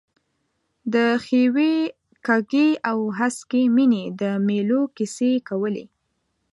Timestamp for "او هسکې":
2.89-3.63